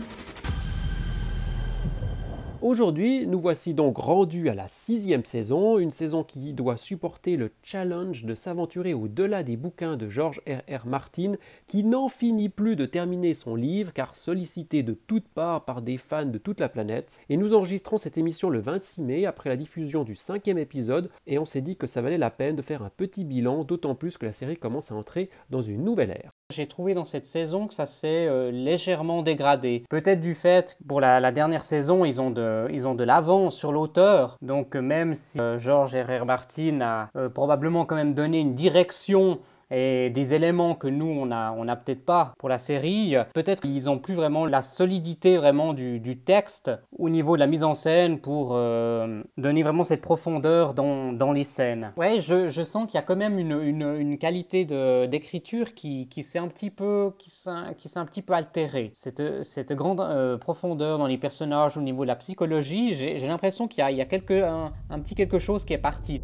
Aujourd'hui, 2.65 3.27
nous 3.27 3.39
voici 3.39 3.75
donc 3.75 3.99
rendus 3.99 4.49
à 4.49 4.55
la 4.55 4.67
sixième 4.67 5.23
saison, 5.23 5.77
une 5.77 5.91
saison 5.91 6.23
qui 6.23 6.51
doit 6.51 6.77
supporter 6.77 7.37
le 7.37 7.51
challenge 7.61 8.25
de 8.25 8.33
s'aventurer 8.33 8.95
au-delà 8.95 9.43
des 9.43 9.55
bouquins 9.55 9.97
de 9.97 10.09
George 10.09 10.41
R. 10.47 10.63
R. 10.67 10.87
Martin, 10.87 11.35
qui 11.67 11.83
n'en 11.83 12.07
finit 12.07 12.49
plus 12.49 12.75
de 12.75 12.87
terminer 12.87 13.35
son 13.35 13.53
livre 13.53 13.93
car 13.93 14.15
sollicité 14.15 14.81
de 14.81 14.93
toutes 14.95 15.27
parts 15.27 15.63
par 15.65 15.83
des 15.83 15.97
fans 15.97 16.25
de 16.25 16.39
toute 16.39 16.59
la 16.59 16.67
planète. 16.67 17.19
Et 17.29 17.37
nous 17.37 17.53
enregistrons 17.53 17.97
cette 17.97 18.17
émission 18.17 18.49
le 18.49 18.61
26 18.61 19.01
mai 19.03 19.27
après 19.27 19.49
la 19.49 19.57
diffusion 19.57 20.03
du 20.03 20.15
cinquième 20.15 20.57
épisode, 20.57 21.11
et 21.27 21.37
on 21.37 21.45
s'est 21.45 21.61
dit 21.61 21.77
que 21.77 21.85
ça 21.85 22.01
valait 22.01 22.17
la 22.17 22.31
peine 22.31 22.55
de 22.55 22.63
faire 22.63 22.81
un 22.81 22.89
petit 22.89 23.25
bilan, 23.25 23.63
d'autant 23.63 23.93
plus 23.93 24.17
que 24.17 24.25
la 24.25 24.31
série 24.31 24.57
commence 24.57 24.91
à 24.91 24.95
entrer 24.95 25.29
dans 25.51 25.61
une 25.61 25.83
nouvelle 25.83 26.09
ère. 26.09 26.34
J'ai 26.53 26.67
trouvé 26.67 26.93
dans 26.93 27.05
cette 27.05 27.25
saison 27.25 27.65
que 27.65 27.73
ça 27.73 27.87
s'est 27.87 28.27
euh, 28.27 28.51
légèrement 28.51 29.23
dégradé. 29.23 29.83
Peut-être 29.89 30.21
du 30.21 30.35
fait 30.35 30.77
que 30.77 30.87
pour 30.87 31.01
la, 31.01 31.31
dernière 31.31 31.63
saison, 31.63 32.05
ils 32.05 32.21
ont 32.21 32.29
de, 32.29 33.03
l'avance 33.03 33.57
sur 33.57 33.71
l'auteur. 33.71 34.37
Donc 34.43 34.75
même 34.75 35.15
si 35.15 35.41
euh, 35.41 35.57
George 35.57 35.95
R.R. 35.95 36.23
Martin 36.27 36.81
a 36.81 37.09
euh, 37.17 37.29
probablement 37.29 37.85
quand 37.85 37.95
même 37.95 38.13
donné 38.13 38.41
une 38.41 38.53
direction 38.53 39.39
et 39.71 40.09
des 40.09 40.33
éléments 40.33 40.75
que 40.75 40.87
nous, 40.87 41.07
on 41.07 41.27
n'a 41.27 41.53
on 41.57 41.67
a 41.67 41.75
peut-être 41.75 42.05
pas 42.05 42.33
pour 42.37 42.49
la 42.49 42.57
série. 42.57 43.15
Peut-être 43.33 43.61
qu'ils 43.61 43.85
n'ont 43.85 43.99
plus 43.99 44.13
vraiment 44.13 44.45
la 44.45 44.61
solidité 44.61 45.37
vraiment 45.37 45.73
du, 45.73 46.01
texte 46.25 46.71
au 46.97 47.09
niveau 47.09 47.35
de 47.35 47.39
la 47.39 47.47
mise 47.47 47.63
en 47.63 47.75
scène 47.75 48.19
pour 48.19 48.51
euh, 48.53 49.21
donner 49.37 49.63
vraiment 49.63 49.83
cette 49.83 50.01
profondeur 50.01 50.73
dans, 50.73 51.11
dans 51.11 51.31
les 51.31 51.43
scènes. 51.43 51.91
Ouais, 51.97 52.21
je, 52.21 52.49
je 52.49 52.63
sens 52.63 52.85
qu'il 52.85 52.95
y 52.95 52.97
a 52.97 53.01
quand 53.01 53.15
même 53.15 53.37
une, 53.37 53.61
une, 53.61 53.95
une 53.97 54.17
qualité 54.17 54.65
d'écriture 55.07 55.73
qui, 55.73 56.07
qui 56.07 56.23
s'est 56.23 56.39
un 56.39 56.47
petit 56.47 56.69
peu 56.69 57.11
qui 57.17 57.29
s'est 57.29 57.49
un 57.49 58.05
petit 58.05 58.21
peu 58.21 58.33
altérée. 58.33 58.91
Cette, 58.93 59.43
cette 59.43 59.73
grande 59.73 59.99
euh, 59.99 60.37
profondeur 60.37 60.97
dans 60.97 61.07
les 61.07 61.17
personnages 61.17 61.77
au 61.77 61.81
niveau 61.81 62.03
de 62.03 62.07
la 62.07 62.15
psychologie, 62.15 62.93
j'ai 62.93 63.27
l'impression 63.27 63.67
qu'il 63.67 63.87
y, 63.87 63.95
y, 63.95 64.01
a 64.01 64.05
quelque, 64.05 64.43
un, 64.43 64.73
un 64.89 64.99
petit 64.99 65.15
quelque 65.15 65.39
chose 65.39 65.65
qui 65.65 65.73
est 65.73 65.77
parti. 65.77 66.21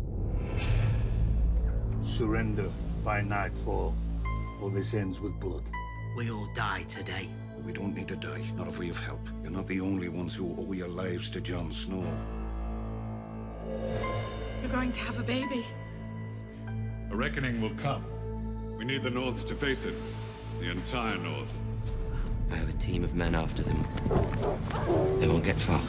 Surrender. 2.02 2.70
By 3.03 3.22
nightfall, 3.22 3.96
or 4.62 4.70
this 4.70 4.93
ends 4.93 5.20
with 5.20 5.39
blood. 5.39 5.63
We 6.15 6.29
all 6.29 6.48
die 6.53 6.84
today. 6.84 7.29
We 7.65 7.74
don't 7.74 7.96
need 7.96 8.08
to 8.10 8.15
die, 8.15 8.43
not 8.55 8.67
if 8.67 8.77
we 8.77 8.88
have 8.88 9.00
help. 9.00 9.27
You're 9.41 9.51
not 9.51 9.67
the 9.67 9.81
only 9.81 10.10
ones 10.10 10.36
who 10.36 10.55
owe 10.60 10.72
your 10.74 10.88
lives 10.88 11.29
to 11.31 11.41
Jon 11.41 11.72
Snow. 11.72 12.05
You're 14.62 14.72
going 14.72 14.91
to 14.91 15.00
have 15.00 15.20
a 15.20 15.24
baby. 15.24 15.65
A 17.12 17.15
reckoning 17.15 17.62
will 17.62 17.75
come. 17.75 18.05
We 18.77 18.86
need 18.86 19.03
the 19.03 19.10
North 19.10 19.48
to 19.48 19.55
face 19.55 19.84
it. 19.84 19.96
The 20.60 20.70
entire 20.72 21.17
North. 21.17 21.51
I 22.51 22.55
have 22.55 22.70
a 22.70 22.74
team 22.74 23.03
of 23.03 23.15
men 23.15 23.34
after 23.36 23.63
them. 23.63 23.86
They 25.20 25.27
won't 25.27 25.43
get 25.43 25.60
far. 25.60 25.79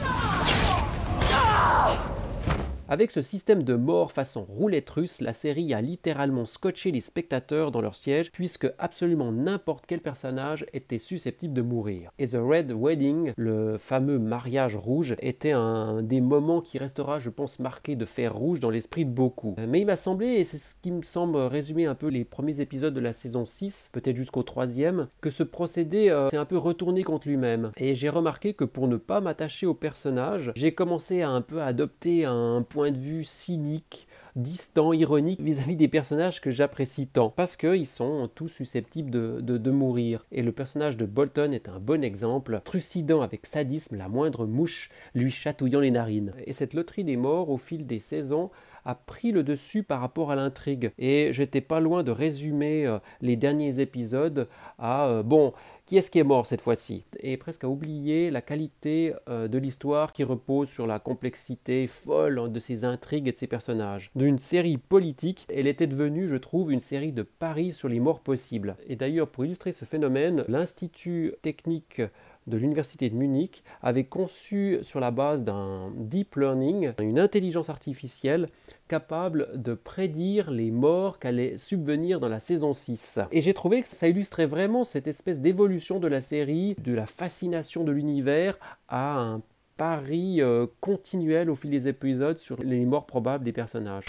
Avec 2.93 3.09
ce 3.09 3.23
système 3.23 3.63
de 3.63 3.73
mort 3.73 4.11
façon 4.11 4.43
roulette 4.43 4.91
russe, 4.91 5.19
la 5.19 5.33
série 5.33 5.73
a 5.73 5.81
littéralement 5.81 6.45
scotché 6.45 6.91
les 6.91 7.01
spectateurs 7.01 7.71
dans 7.71 7.81
leur 7.81 7.95
siège 7.95 8.31
puisque 8.31 8.71
absolument 8.77 9.31
n'importe 9.31 9.85
quel 9.87 9.99
personnage 9.99 10.67
était 10.73 10.99
susceptible 10.99 11.55
de 11.55 11.63
mourir. 11.63 12.11
Et 12.19 12.27
The 12.27 12.37
Red 12.39 12.71
Wedding, 12.71 13.33
le 13.35 13.79
fameux 13.79 14.19
mariage 14.19 14.75
rouge, 14.75 15.15
était 15.21 15.53
un 15.53 16.03
des 16.03 16.21
moments 16.21 16.61
qui 16.61 16.77
restera, 16.77 17.17
je 17.17 17.31
pense, 17.31 17.57
marqué 17.57 17.95
de 17.95 18.05
fer 18.05 18.31
rouge 18.31 18.59
dans 18.59 18.69
l'esprit 18.69 19.05
de 19.05 19.09
beaucoup. 19.09 19.55
Mais 19.57 19.81
il 19.81 19.87
m'a 19.87 19.95
semblé, 19.95 20.27
et 20.27 20.43
c'est 20.43 20.59
ce 20.59 20.75
qui 20.79 20.91
me 20.91 21.01
semble 21.01 21.37
résumer 21.37 21.87
un 21.87 21.95
peu 21.95 22.09
les 22.09 22.23
premiers 22.23 22.61
épisodes 22.61 22.93
de 22.93 22.99
la 22.99 23.13
saison 23.13 23.43
6, 23.43 23.89
peut-être 23.91 24.17
jusqu'au 24.17 24.43
troisième, 24.43 25.07
que 25.19 25.31
ce 25.31 25.41
procédé 25.41 26.09
euh, 26.11 26.29
s'est 26.29 26.37
un 26.37 26.45
peu 26.45 26.59
retourné 26.59 27.01
contre 27.01 27.27
lui-même. 27.27 27.71
Et 27.75 27.95
j'ai 27.95 28.09
remarqué 28.09 28.53
que 28.53 28.65
pour 28.65 28.87
ne 28.87 28.97
pas 28.97 29.19
m'attacher 29.19 29.65
au 29.65 29.73
personnage, 29.73 30.51
j'ai 30.55 30.75
commencé 30.75 31.23
à 31.23 31.31
un 31.31 31.41
peu 31.41 31.59
adopter 31.59 32.25
un 32.25 32.61
point 32.61 32.82
de 32.91 32.97
vue 32.97 33.23
cynique, 33.23 34.07
distant, 34.35 34.93
ironique 34.93 35.41
vis-à-vis 35.41 35.75
des 35.75 35.87
personnages 35.87 36.41
que 36.41 36.49
j'apprécie 36.49 37.07
tant, 37.07 37.29
parce 37.29 37.55
qu'ils 37.55 37.87
sont 37.87 38.29
tous 38.33 38.47
susceptibles 38.47 39.11
de, 39.11 39.71
mourir. 39.71 40.25
Et 40.31 40.41
le 40.41 40.51
personnage 40.51 40.97
de 40.97 41.05
Bolton 41.05 41.51
est 41.51 41.69
un 41.69 41.79
bon 41.79 42.03
exemple, 42.03 42.61
trucidant 42.63 43.21
avec 43.21 43.45
sadisme 43.45 43.95
la 43.95 44.09
moindre 44.09 44.45
mouche 44.45 44.89
lui 45.15 45.31
chatouillant 45.31 45.79
les 45.79 45.91
narines. 45.91 46.33
Et 46.45 46.53
cette 46.53 46.73
loterie 46.73 47.03
des 47.03 47.17
morts, 47.17 47.49
au 47.49 47.57
fil 47.57 47.85
des 47.85 47.99
saisons, 47.99 48.51
a 48.85 48.95
pris 48.95 49.31
le 49.31 49.43
dessus 49.43 49.83
par 49.83 50.01
rapport 50.01 50.31
à 50.31 50.35
l'intrigue. 50.35 50.91
Et 50.97 51.31
j'étais 51.31 51.61
pas 51.61 51.79
loin 51.79 52.03
de 52.03 52.11
résumer 52.11 52.85
euh, 52.85 52.99
les 53.21 53.35
derniers 53.35 53.79
épisodes 53.79 54.47
à 54.77 55.07
euh, 55.07 55.23
bon, 55.23 55.53
qui 55.85 55.97
est-ce 55.97 56.09
qui 56.09 56.19
est 56.19 56.23
mort 56.23 56.45
cette 56.45 56.61
fois-ci? 56.61 57.03
Et 57.19 57.35
presque 57.35 57.65
à 57.65 57.67
oublier 57.67 58.31
la 58.31 58.41
qualité 58.41 59.13
euh, 59.27 59.47
de 59.47 59.57
l'histoire 59.57 60.13
qui 60.13 60.23
repose 60.23 60.69
sur 60.69 60.87
la 60.87 60.99
complexité 60.99 61.87
folle 61.87 62.51
de 62.51 62.59
ses 62.59 62.85
intrigues 62.85 63.27
et 63.27 63.33
de 63.33 63.37
ses 63.37 63.47
personnages. 63.47 64.09
D'une 64.15 64.39
série 64.39 64.77
politique, 64.77 65.45
elle 65.53 65.67
était 65.67 65.87
devenue, 65.87 66.27
je 66.27 66.37
trouve, 66.37 66.71
une 66.71 66.79
série 66.79 67.11
de 67.11 67.23
paris 67.23 67.73
sur 67.73 67.89
les 67.89 67.99
morts 67.99 68.21
possibles. 68.21 68.77
Et 68.87 68.95
d'ailleurs, 68.95 69.27
pour 69.27 69.45
illustrer 69.45 69.71
ce 69.73 69.85
phénomène, 69.85 70.45
l'Institut 70.47 71.33
technique 71.41 72.01
de 72.47 72.57
l'Université 72.57 73.09
de 73.09 73.15
Munich 73.15 73.63
avait 73.81 74.03
conçu 74.03 74.79
sur 74.81 74.99
la 74.99 75.11
base 75.11 75.43
d'un 75.43 75.91
deep 75.95 76.35
learning 76.35 76.93
une 76.99 77.19
intelligence 77.19 77.69
artificielle 77.69 78.47
capable 78.87 79.49
de 79.55 79.73
prédire 79.73 80.51
les 80.51 80.71
morts 80.71 81.19
qu'allait 81.19 81.57
subvenir 81.57 82.19
dans 82.19 82.29
la 82.29 82.39
saison 82.39 82.73
6. 82.73 83.19
Et 83.31 83.41
j'ai 83.41 83.53
trouvé 83.53 83.81
que 83.81 83.87
ça 83.87 84.07
illustrait 84.07 84.45
vraiment 84.45 84.83
cette 84.83 85.07
espèce 85.07 85.41
d'évolution 85.41 85.99
de 85.99 86.07
la 86.07 86.21
série, 86.21 86.75
de 86.83 86.93
la 86.93 87.05
fascination 87.05 87.83
de 87.83 87.91
l'univers 87.91 88.57
à 88.87 89.19
un 89.19 89.41
pari 89.77 90.41
euh, 90.41 90.67
continuel 90.81 91.49
au 91.49 91.55
fil 91.55 91.71
des 91.71 91.87
épisodes 91.87 92.37
sur 92.37 92.61
les 92.61 92.85
morts 92.85 93.05
probables 93.05 93.43
des 93.43 93.53
personnages. 93.53 94.05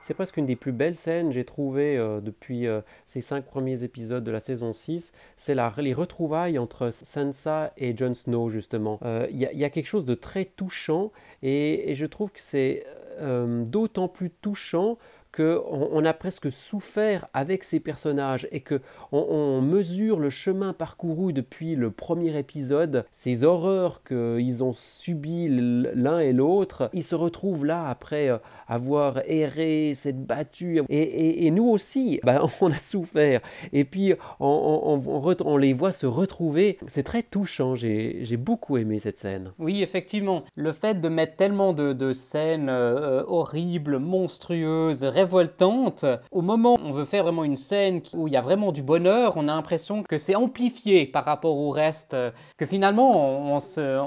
C'est 0.00 0.14
presque 0.14 0.38
une 0.38 0.46
des 0.46 0.56
plus 0.56 0.72
belles 0.72 0.96
scènes 0.96 1.30
j'ai 1.30 1.44
trouvé 1.44 1.98
euh, 1.98 2.22
depuis 2.22 2.66
euh, 2.66 2.80
ces 3.04 3.20
cinq 3.20 3.44
premiers 3.44 3.84
épisodes 3.84 4.24
de 4.24 4.30
la 4.30 4.40
saison 4.40 4.72
6. 4.72 5.12
C'est 5.36 5.54
les 5.78 5.92
retrouvailles 5.92 6.58
entre 6.58 6.90
Sansa 6.90 7.72
et 7.76 7.94
Jon 7.94 8.14
Snow, 8.14 8.48
justement. 8.48 8.98
Euh, 9.04 9.26
il 9.30 9.38
y, 9.38 9.64
a 9.64 9.70
quelque 9.70 9.86
chose 9.86 10.06
de 10.06 10.14
très 10.14 10.46
touchant 10.46 11.12
et 11.42 11.92
je 11.94 12.06
trouve 12.06 12.32
que 12.32 12.40
c'est 12.40 12.86
d'autant 13.20 14.08
plus 14.08 14.30
touchant 14.30 14.96
qu'on 15.34 15.88
on 15.92 16.04
a 16.04 16.12
presque 16.12 16.50
souffert 16.50 17.28
avec 17.34 17.64
ces 17.64 17.80
personnages 17.80 18.48
et 18.50 18.60
que 18.60 18.80
on, 19.12 19.60
mesure 19.60 20.18
le 20.18 20.30
chemin 20.30 20.72
parcouru 20.72 21.32
depuis 21.32 21.74
le 21.74 21.90
premier 21.90 22.36
épisode, 22.36 23.04
ces 23.12 23.44
horreurs 23.44 24.02
qu'ils 24.02 24.64
ont 24.64 24.72
subies 24.72 25.48
l'un 25.50 26.18
et 26.18 26.32
l'autre. 26.32 26.90
Ils 26.92 27.04
se 27.04 27.14
retrouvent 27.14 27.64
là 27.64 27.88
après 27.88 28.28
euh, 28.28 28.38
avoir 28.66 29.18
erré, 29.26 29.94
s'être 29.94 30.24
battus. 30.24 30.82
Et, 30.88 31.50
nous 31.50 31.68
aussi, 31.68 32.20
bah, 32.24 32.44
on 32.60 32.70
a 32.70 32.76
souffert. 32.76 33.40
Et 33.72 33.84
puis 33.84 34.14
on, 34.38 35.56
les 35.58 35.72
voit 35.72 35.92
se 35.92 36.06
retrouver. 36.06 36.78
C'est 36.86 37.02
très 37.02 37.22
touchant. 37.22 37.74
J'ai 37.74 38.36
beaucoup 38.36 38.76
aimé 38.76 38.98
cette 38.98 39.18
scène. 39.18 39.52
Oui, 39.58 39.82
effectivement. 39.82 40.44
Le 40.54 40.72
fait 40.72 41.00
de 41.00 41.08
mettre 41.08 41.36
tellement 41.36 41.72
de, 41.72 42.12
scènes 42.12 42.68
euh, 42.68 43.22
horribles, 43.26 43.98
monstrueuses, 43.98 45.04
révoltante. 45.20 46.04
Au 46.30 46.42
moment 46.42 46.74
où 46.74 46.84
on 46.84 46.92
veut 46.92 47.04
faire 47.04 47.24
vraiment 47.24 47.44
une 47.44 47.56
scène 47.56 48.00
où 48.14 48.26
il 48.26 48.32
y 48.32 48.36
a 48.36 48.40
vraiment 48.40 48.72
du 48.72 48.82
bonheur, 48.82 49.34
on 49.36 49.48
a 49.48 49.54
l'impression 49.54 50.02
que 50.02 50.18
c'est 50.18 50.34
amplifié 50.34 51.06
par 51.06 51.24
rapport 51.24 51.56
au 51.56 51.70
reste, 51.70 52.16
que 52.56 52.66
finalement 52.66 53.10
on, 53.54 53.60
se, 53.60 53.98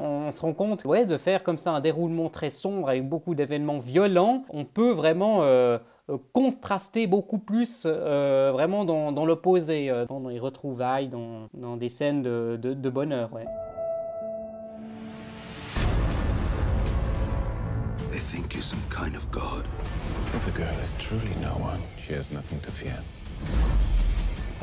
rend 0.42 0.54
compte 0.54 0.86
ouais, 0.86 1.06
de 1.06 1.18
faire 1.18 1.44
comme 1.44 1.58
ça 1.58 1.72
un 1.72 1.82
déroulement 1.82 2.30
très 2.30 2.50
sombre 2.50 2.90
avec 2.90 3.08
beaucoup 3.08 3.36
d'événements 3.36 3.80
violents, 3.80 4.44
on 4.50 4.66
peut 4.66 4.92
vraiment 4.92 5.44
euh, 5.44 5.78
contraster 6.34 7.08
beaucoup 7.08 7.40
plus 7.40 7.84
euh, 7.86 8.50
vraiment 8.52 8.84
dans, 8.84 9.26
l'opposé, 9.26 9.90
euh, 9.90 10.06
dans 10.06 10.28
les 10.28 10.40
retrouvailles, 10.40 11.08
dans, 11.08 11.78
des 11.78 11.90
scènes 11.90 12.22
de, 12.22 12.60
de, 12.62 12.74
de 12.74 12.90
bonheur. 12.90 13.32
Ouais. 13.34 13.46
They 18.12 18.20
think 18.20 18.54
you're 18.54 18.64
some 18.64 18.82
kind 18.90 19.16
of. 19.16 19.24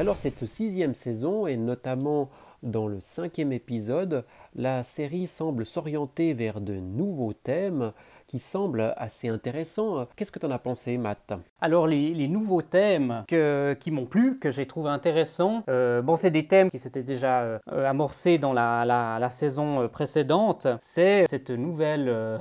Alors 0.00 0.16
cette 0.16 0.44
sixième 0.44 0.94
saison, 0.94 1.46
et 1.46 1.56
notamment 1.56 2.28
dans 2.64 2.88
le 2.88 3.00
cinquième 3.00 3.52
épisode, 3.52 4.24
la 4.56 4.82
série 4.82 5.28
semble 5.28 5.64
s'orienter 5.64 6.34
vers 6.34 6.60
de 6.60 6.74
nouveaux 6.74 7.34
thèmes 7.34 7.92
qui 8.26 8.40
semblent 8.40 8.94
assez 8.96 9.28
intéressants. 9.28 10.08
Qu'est-ce 10.16 10.32
que 10.32 10.40
tu 10.40 10.46
en 10.46 10.50
as 10.50 10.58
pensé, 10.58 10.98
Matt? 10.98 11.34
Alors 11.60 11.86
les, 11.86 12.26
nouveaux 12.26 12.62
thèmes 12.62 13.24
qui 13.28 13.90
m'ont 13.92 14.06
plu, 14.06 14.40
que 14.40 14.50
j'ai 14.50 14.66
trouvé 14.66 14.90
intéressants, 14.90 15.62
euh, 15.68 16.02
bon 16.02 16.16
c'est 16.16 16.32
des 16.32 16.48
thèmes 16.48 16.70
qui 16.70 16.80
s'étaient 16.80 17.04
déjà 17.04 17.42
euh, 17.42 17.58
amorcés 17.86 18.38
dans 18.38 18.52
la, 18.52 18.84
la 18.84 19.30
saison 19.30 19.88
précédente. 19.88 20.66
C'est 20.80 21.26
cette 21.28 21.50
nouvelle 21.50 22.40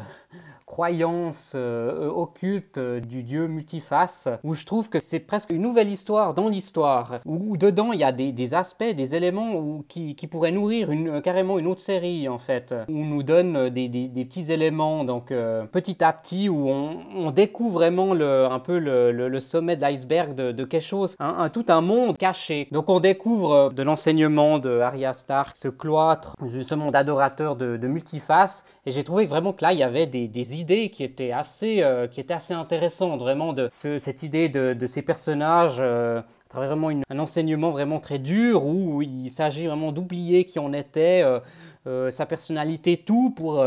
croyance 0.69 1.53
euh, 1.55 2.09
occulte 2.09 2.77
euh, 2.77 2.99
du 2.99 3.23
dieu 3.23 3.47
multiface, 3.47 4.29
où 4.43 4.53
je 4.53 4.65
trouve 4.67 4.87
que 4.87 4.99
c'est 4.99 5.19
presque 5.19 5.49
une 5.49 5.63
nouvelle 5.63 5.89
histoire 5.89 6.35
dans 6.35 6.47
l'histoire, 6.47 7.21
où, 7.25 7.57
dedans 7.57 7.91
il 7.91 7.99
y 7.99 8.03
a 8.03 8.11
des, 8.11 8.53
aspects, 8.53 8.83
des 8.83 9.15
éléments 9.15 9.81
qui, 9.87 10.15
pourraient 10.29 10.51
nourrir 10.51 10.91
une, 10.91 11.23
carrément 11.23 11.57
une 11.57 11.65
autre 11.65 11.81
série 11.81 12.29
en 12.29 12.37
fait, 12.37 12.75
où 12.87 12.99
on 12.99 13.05
nous 13.05 13.23
donne 13.23 13.69
des, 13.69 13.89
petits 14.29 14.51
éléments, 14.51 15.03
donc 15.03 15.31
euh, 15.31 15.65
petit 15.65 16.03
à 16.03 16.13
petit, 16.13 16.49
où 16.49 16.69
on, 16.69 17.31
découvre 17.31 17.79
vraiment 17.79 18.11
un 18.11 18.59
peu 18.59 18.77
le, 18.77 19.39
sommet 19.39 19.75
de 19.75 19.81
l'iceberg 19.81 20.35
de, 20.35 20.65
quelque 20.65 20.83
chose, 20.83 21.17
tout 21.51 21.65
un 21.69 21.81
monde 21.81 22.15
caché. 22.15 22.67
Donc 22.71 22.89
on 22.89 22.99
découvre 22.99 23.71
de 23.73 23.81
l'enseignement 23.81 24.59
de 24.59 24.79
Arya 24.79 25.15
Stark, 25.15 25.55
ce 25.55 25.67
cloître 25.67 26.35
justement 26.45 26.91
d'adorateurs 26.91 27.55
de, 27.55 27.87
multiface, 27.87 28.65
et 28.85 28.91
j'ai 28.91 29.03
trouvé 29.03 29.25
vraiment 29.25 29.51
que 29.51 29.63
là 29.63 29.73
il 29.73 29.79
y 29.79 29.83
avait 29.83 30.05
des, 30.05 30.27
des 30.27 30.58
idée 30.59 30.89
qui 30.89 31.03
était 31.03 31.31
assez, 31.31 31.81
euh, 31.81 32.07
qui 32.07 32.19
était 32.19 32.33
assez 32.33 32.53
intéressante, 32.53 33.19
vraiment, 33.19 33.53
de 33.53 33.69
cette 33.71 34.23
idée 34.23 34.49
de, 34.49 34.73
de 34.73 34.85
ces 34.85 35.01
personnages, 35.01 35.77
euh, 35.79 36.21
vraiment 36.53 36.89
un 37.09 37.19
enseignement 37.19 37.69
vraiment 37.71 37.99
très 37.99 38.19
dur, 38.19 38.65
où 38.65 39.01
il 39.01 39.29
s'agit 39.29 39.67
vraiment 39.67 39.91
d'oublier 39.91 40.45
qui 40.45 40.59
on 40.59 40.73
était, 40.73 41.21
euh, 41.23 41.39
sa 41.85 42.25
personnalité, 42.25 42.97
tout, 42.97 43.31
pour 43.31 43.63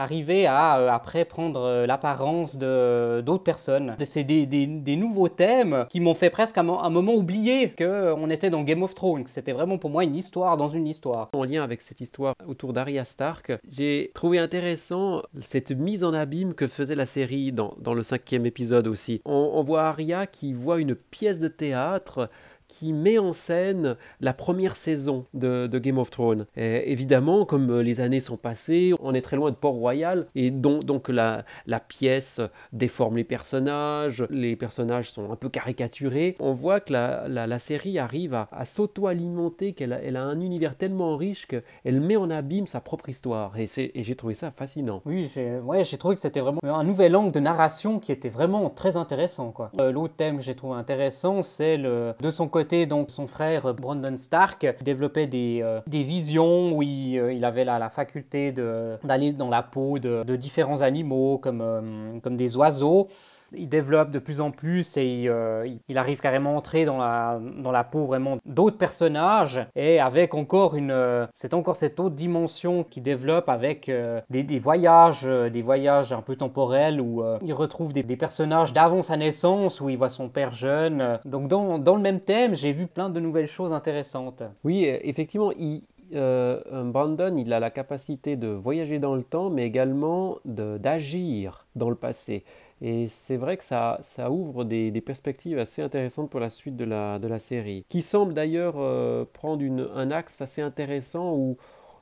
arriver 0.00 0.46
à 0.46 0.78
euh, 0.78 0.88
après 0.90 1.24
prendre 1.24 1.60
euh, 1.60 1.86
l'apparence 1.86 2.56
de 2.56 3.20
d'autres 3.24 3.44
personnes. 3.44 3.96
C'est 4.04 4.24
des, 4.24 4.46
des, 4.46 4.96
nouveaux 4.96 5.28
thèmes 5.28 5.86
qui 5.88 6.00
m'ont 6.00 6.14
fait 6.14 6.30
presque 6.30 6.58
un, 6.58 6.62
moment 6.62 7.14
oublier 7.14 7.70
qu'on 7.70 7.84
euh, 7.84 8.30
était 8.30 8.50
dans 8.50 8.62
Game 8.62 8.82
of 8.82 8.94
Thrones. 8.94 9.24
C'était 9.26 9.52
vraiment 9.52 9.78
pour 9.78 9.90
moi 9.90 10.04
une 10.04 10.16
histoire 10.16 10.56
dans 10.56 10.68
une 10.68 10.86
histoire. 10.86 11.28
En 11.34 11.44
lien 11.44 11.62
avec 11.62 11.82
cette 11.82 12.00
histoire 12.00 12.34
autour 12.46 12.72
d'Arya 12.72 13.04
Stark, 13.04 13.52
j'ai 13.68 14.10
trouvé 14.14 14.38
intéressant 14.38 15.22
cette 15.40 15.70
mise 15.70 16.02
en 16.02 16.12
abîme 16.12 16.54
que 16.54 16.66
faisait 16.66 16.94
la 16.94 17.06
série 17.06 17.52
dans, 17.52 17.74
dans 17.78 17.94
le 17.94 18.02
cinquième 18.02 18.46
épisode 18.46 18.86
aussi. 18.86 19.20
On, 19.24 19.52
on 19.54 19.62
voit 19.62 19.82
Arya 19.82 20.26
qui 20.26 20.52
voit 20.52 20.80
une 20.80 20.94
pièce 20.94 21.38
de 21.38 21.48
théâtre 21.48 22.30
qui 22.70 22.92
met 22.92 23.18
en 23.18 23.32
scène 23.32 23.96
la 24.20 24.32
première 24.32 24.76
saison 24.76 25.26
de, 25.34 25.68
Game 25.80 25.98
of 25.98 26.10
Thrones. 26.10 26.46
évidemment, 26.56 27.44
comme 27.44 27.80
les 27.80 28.00
années 28.00 28.20
sont 28.20 28.36
passées, 28.36 28.92
on 29.00 29.12
est 29.12 29.22
très 29.22 29.36
loin 29.36 29.50
de 29.50 29.56
Port-Royal 29.56 30.26
et 30.34 30.50
donc 30.50 31.08
la, 31.08 31.44
pièce 31.88 32.40
déforme 32.72 33.16
les 33.16 33.24
personnages, 33.24 34.24
les 34.30 34.54
personnages 34.54 35.10
sont 35.10 35.32
un 35.32 35.36
peu 35.36 35.48
caricaturés. 35.48 36.36
On 36.38 36.52
voit 36.52 36.80
que 36.80 36.92
la, 36.92 37.58
série 37.58 37.98
arrive 37.98 38.34
à, 38.34 38.48
à 38.52 38.64
s'auto-alimenter, 38.64 39.72
qu'elle 39.72 39.92
a, 39.92 40.22
un 40.22 40.40
univers 40.40 40.76
tellement 40.76 41.16
riche 41.16 41.46
qu'elle 41.48 42.00
met 42.00 42.16
en 42.16 42.30
abîme 42.30 42.66
sa 42.66 42.80
propre 42.80 43.08
histoire, 43.08 43.52
et, 43.58 43.66
j'ai 43.66 44.14
trouvé 44.14 44.34
ça 44.34 44.50
fascinant. 44.52 45.02
Oui, 45.04 45.28
j'ai 45.34 45.98
trouvé 45.98 46.14
que 46.14 46.20
c'était 46.20 46.40
vraiment 46.40 46.60
un 46.62 46.84
nouvel 46.84 47.16
angle 47.16 47.32
de 47.32 47.40
narration 47.40 47.98
qui 47.98 48.12
était 48.12 48.28
vraiment 48.28 48.70
très 48.70 48.96
intéressant. 48.96 49.52
Euh, 49.80 49.90
l'autre 49.90 50.14
thème 50.14 50.38
que 50.38 50.44
j'ai 50.44 50.54
trouvé 50.54 50.74
intéressant, 50.76 51.42
c'est 51.42 51.78
de 51.78 52.30
son 52.30 52.46
côté, 52.46 52.59
donc 52.86 53.10
son 53.10 53.26
frère 53.26 53.74
Brandon 53.74 54.16
Stark 54.16 54.66
développait 54.82 55.26
des, 55.26 55.60
euh, 55.62 55.80
visions 55.86 56.72
où 56.72 56.82
il, 56.82 57.18
euh, 57.18 57.42
avait 57.42 57.64
la, 57.64 57.88
faculté 57.88 58.52
d'aller 58.52 59.32
dans 59.32 59.48
la 59.48 59.62
peau 59.62 59.98
de, 59.98 60.36
différents 60.36 60.82
animaux 60.82 61.38
comme 61.38 62.36
des 62.36 62.56
oiseaux 62.56 63.08
il 63.56 63.68
développe 63.68 64.10
de 64.10 64.18
plus 64.18 64.40
en 64.40 64.50
plus 64.50 64.96
et 64.96 65.24
euh, 65.26 65.68
il 65.88 65.98
arrive 65.98 66.20
carrément 66.20 66.50
à 66.50 66.54
entrer 66.54 66.84
dans 66.84 66.98
la, 66.98 67.40
dans 67.58 67.72
la 67.72 67.84
peau 67.84 68.06
vraiment 68.06 68.38
d'autres 68.46 68.78
personnages. 68.78 69.60
Et 69.76 70.00
avec 70.00 70.34
encore 70.34 70.74
une 70.74 70.90
euh, 70.90 71.26
c'est 71.32 71.54
encore 71.54 71.76
cette 71.76 72.00
autre 72.00 72.14
dimension 72.14 72.84
qui 72.84 73.00
développe 73.00 73.48
avec 73.48 73.88
euh, 73.88 74.20
des, 74.30 74.58
voyages 74.58 75.22
des 75.24 75.62
voyages 75.62 76.12
un 76.12 76.22
peu 76.22 76.36
temporels 76.36 77.00
où 77.00 77.22
il 77.42 77.52
retrouve 77.52 77.92
des, 77.92 78.02
personnages 78.16 78.72
d'avant 78.72 79.02
sa 79.02 79.16
naissance 79.16 79.80
où 79.80 79.88
il 79.88 79.96
voit 79.96 80.08
son 80.08 80.28
père 80.28 80.52
jeune. 80.52 81.18
Donc 81.24 81.48
dans, 81.48 81.78
dans 81.78 81.96
le 81.96 82.02
même 82.02 82.20
thème 82.20 82.54
j'ai 82.54 82.72
vu 82.72 82.86
plein 82.86 83.08
de 83.10 83.20
nouvelles 83.20 83.46
choses 83.46 83.72
intéressantes. 83.72 84.42
Oui 84.64 84.84
effectivement 84.84 85.52
il, 85.52 85.82
Brandon, 86.12 87.36
il 87.36 87.52
a 87.52 87.60
la 87.60 87.70
capacité 87.70 88.36
de 88.36 88.48
voyager 88.48 88.98
dans 88.98 89.14
le 89.14 89.22
temps, 89.22 89.48
mais 89.48 89.64
également 89.64 90.38
d'agir 90.44 91.66
dans 91.76 91.88
le 91.88 91.94
passé. 91.94 92.44
Et 92.82 93.08
c'est 93.08 93.36
vrai 93.36 93.56
que 93.56 93.64
ça, 93.64 93.98
ça 94.00 94.30
ouvre 94.30 94.64
des, 94.64 94.90
perspectives 95.00 95.58
assez 95.58 95.82
intéressantes 95.82 96.30
pour 96.30 96.40
la 96.40 96.50
suite 96.50 96.76
de 96.76 96.84
la, 96.84 97.18
de 97.18 97.28
la 97.28 97.38
série, 97.38 97.84
qui 97.88 98.02
semble 98.02 98.32
d'ailleurs 98.32 98.76
euh, 98.78 99.24
prendre 99.30 99.64
un 99.94 100.10
axe 100.10 100.40
assez 100.40 100.62
intéressant 100.62 101.34
où 101.34 101.56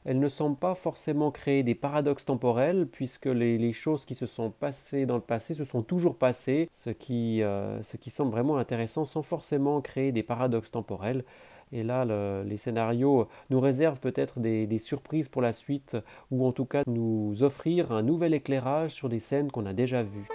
elle 0.04 0.20
ne 0.20 0.28
semble 0.28 0.56
pas 0.56 0.74
forcément 0.74 1.30
créer 1.30 1.62
des 1.62 1.74
paradoxes 1.74 2.24
temporels, 2.24 2.86
puisque 2.86 3.26
les, 3.26 3.72
choses 3.72 4.04
qui 4.04 4.14
se 4.14 4.26
sont 4.26 4.50
passées 4.50 5.04
dans 5.04 5.16
le 5.16 5.20
passé 5.20 5.54
se 5.54 5.64
sont 5.64 5.82
toujours 5.82 6.16
passées, 6.16 6.68
ce 6.72 6.90
qui, 6.90 7.42
euh, 7.42 7.82
ce 7.82 7.96
qui 7.96 8.10
semble 8.10 8.30
vraiment 8.30 8.56
intéressant 8.56 9.04
sans 9.04 9.22
forcément 9.22 9.80
créer 9.80 10.12
des 10.12 10.22
paradoxes 10.22 10.70
temporels. 10.70 11.24
Et 11.72 11.82
là, 11.82 12.06
les 12.44 12.56
scénarios 12.56 13.28
nous 13.50 13.60
réservent 13.60 14.00
peut-être 14.00 14.40
des, 14.40 14.78
surprises 14.78 15.28
pour 15.28 15.42
la 15.42 15.52
suite, 15.52 15.98
ou 16.30 16.46
en 16.46 16.52
tout 16.52 16.64
cas 16.64 16.82
nous 16.86 17.42
offrir 17.42 17.92
un 17.92 18.02
nouvel 18.02 18.32
éclairage 18.32 18.92
sur 18.92 19.10
des 19.10 19.20
scènes 19.20 19.50
qu'on 19.50 19.66
a 19.66 19.74
déjà 19.74 20.02
vues. 20.02 20.28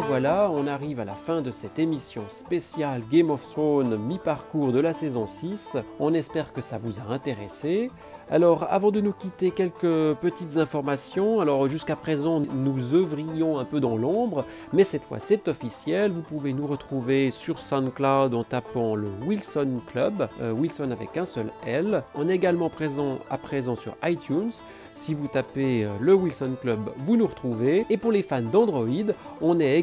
Bien 0.00 0.06
voilà, 0.06 0.50
on 0.52 0.66
arrive 0.66 1.00
à 1.00 1.04
la 1.04 1.14
fin 1.14 1.40
de 1.42 1.50
cette 1.50 1.78
émission 1.78 2.22
spéciale 2.28 3.02
Game 3.10 3.30
of 3.30 3.42
Thrones 3.50 3.96
mi-parcours 3.96 4.70
de 4.70 4.80
la 4.80 4.92
saison 4.92 5.26
6. 5.26 5.76
On 5.98 6.14
espère 6.14 6.52
que 6.52 6.60
ça 6.60 6.78
vous 6.78 7.00
a 7.00 7.12
intéressé. 7.12 7.90
Alors, 8.30 8.66
avant 8.68 8.90
de 8.90 9.00
nous 9.00 9.14
quitter, 9.14 9.50
quelques 9.50 10.14
petites 10.20 10.58
informations. 10.58 11.40
Alors, 11.40 11.66
jusqu'à 11.66 11.96
présent, 11.96 12.40
nous 12.40 12.94
œuvrions 12.94 13.58
un 13.58 13.64
peu 13.64 13.80
dans 13.80 13.96
l'ombre, 13.96 14.44
mais 14.74 14.84
cette 14.84 15.04
fois, 15.04 15.18
c'est 15.18 15.48
officiel. 15.48 16.10
Vous 16.10 16.20
pouvez 16.20 16.52
nous 16.52 16.66
retrouver 16.66 17.30
sur 17.30 17.58
SoundCloud 17.58 18.34
en 18.34 18.44
tapant 18.44 18.94
le 18.94 19.08
Wilson 19.26 19.80
Club, 19.90 20.28
euh, 20.42 20.52
Wilson 20.52 20.90
avec 20.90 21.16
un 21.16 21.24
seul 21.24 21.46
L. 21.66 22.02
On 22.14 22.28
est 22.28 22.34
également 22.34 22.68
présent 22.68 23.18
à 23.30 23.38
présent 23.38 23.76
sur 23.76 23.94
iTunes. 24.04 24.52
Si 24.92 25.14
vous 25.14 25.28
tapez 25.28 25.84
euh, 25.84 25.92
le 25.98 26.12
Wilson 26.12 26.56
Club, 26.60 26.80
vous 27.06 27.16
nous 27.16 27.26
retrouvez. 27.26 27.86
Et 27.88 27.96
pour 27.96 28.12
les 28.12 28.20
fans 28.20 28.42
d'Android, 28.42 28.84
on 29.40 29.58
est 29.58 29.78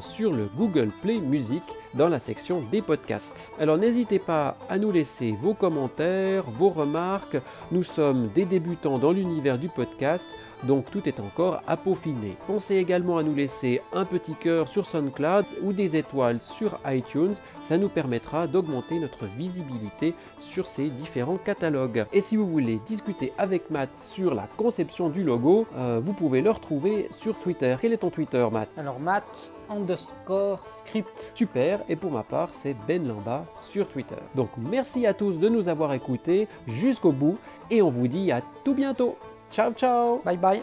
sur 0.00 0.32
le 0.32 0.48
Google 0.56 0.90
Play 1.02 1.18
Music 1.18 1.64
dans 1.94 2.08
la 2.08 2.20
section 2.20 2.62
des 2.70 2.82
podcasts. 2.82 3.50
Alors 3.58 3.78
n'hésitez 3.78 4.20
pas 4.20 4.56
à 4.68 4.78
nous 4.78 4.92
laisser 4.92 5.32
vos 5.32 5.54
commentaires, 5.54 6.44
vos 6.48 6.68
remarques. 6.68 7.36
Nous 7.72 7.82
sommes 7.82 8.28
des 8.28 8.44
débutants 8.44 9.00
dans 9.00 9.10
l'univers 9.10 9.58
du 9.58 9.68
podcast 9.68 10.28
donc 10.64 10.90
tout 10.90 11.08
est 11.08 11.20
encore 11.20 11.62
à 11.66 11.76
peaufiner. 11.76 12.36
Pensez 12.46 12.76
également 12.76 13.18
à 13.18 13.22
nous 13.22 13.34
laisser 13.34 13.80
un 13.92 14.04
petit 14.04 14.34
cœur 14.34 14.68
sur 14.68 14.86
SoundCloud 14.86 15.44
ou 15.62 15.72
des 15.72 15.96
étoiles 15.96 16.40
sur 16.40 16.78
iTunes, 16.86 17.34
ça 17.64 17.78
nous 17.78 17.88
permettra 17.88 18.46
d'augmenter 18.46 18.98
notre 18.98 19.26
visibilité 19.26 20.14
sur 20.38 20.66
ces 20.66 20.88
différents 20.88 21.38
catalogues. 21.38 22.06
Et 22.12 22.20
si 22.20 22.36
vous 22.36 22.46
voulez 22.46 22.80
discuter 22.86 23.32
avec 23.38 23.70
Matt 23.70 23.96
sur 23.96 24.34
la 24.34 24.48
conception 24.56 25.08
du 25.08 25.22
logo, 25.22 25.66
euh, 25.76 26.00
vous 26.02 26.12
pouvez 26.12 26.40
le 26.40 26.50
retrouver 26.50 27.08
sur 27.10 27.38
Twitter. 27.38 27.76
Quel 27.80 27.92
est 27.92 27.98
ton 27.98 28.10
Twitter 28.10 28.46
Matt? 28.50 28.68
Alors 28.76 28.98
Matt 28.98 29.50
underscore 29.70 30.58
script. 30.84 31.32
Super, 31.34 31.80
et 31.88 31.96
pour 31.96 32.10
ma 32.10 32.22
part, 32.22 32.48
c'est 32.52 32.76
Ben 32.86 33.06
Lamba 33.06 33.44
sur 33.56 33.88
Twitter. 33.88 34.16
Donc 34.34 34.50
merci 34.58 35.06
à 35.06 35.14
tous 35.14 35.38
de 35.38 35.48
nous 35.48 35.68
avoir 35.68 35.92
écoutés 35.92 36.48
jusqu'au 36.66 37.12
bout 37.12 37.38
et 37.70 37.80
on 37.82 37.90
vous 37.90 38.08
dit 38.08 38.32
à 38.32 38.42
tout 38.64 38.74
bientôt. 38.74 39.16
Ciao, 39.50 39.72
ciao. 39.72 40.20
Bye, 40.24 40.36
bye. 40.36 40.62